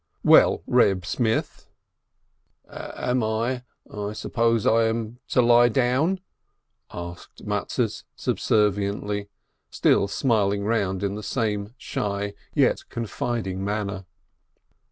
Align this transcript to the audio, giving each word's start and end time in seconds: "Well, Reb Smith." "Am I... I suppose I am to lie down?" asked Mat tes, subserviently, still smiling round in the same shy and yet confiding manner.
"Well, 0.23 0.63
Reb 0.65 1.05
Smith." 1.05 1.67
"Am 2.67 3.21
I... 3.21 3.61
I 3.95 4.13
suppose 4.13 4.65
I 4.65 4.85
am 4.85 5.19
to 5.27 5.43
lie 5.43 5.69
down?" 5.69 6.21
asked 6.91 7.43
Mat 7.43 7.69
tes, 7.69 8.03
subserviently, 8.15 9.29
still 9.69 10.07
smiling 10.07 10.63
round 10.63 11.03
in 11.03 11.13
the 11.13 11.21
same 11.21 11.75
shy 11.77 12.23
and 12.23 12.33
yet 12.55 12.89
confiding 12.89 13.63
manner. 13.63 14.07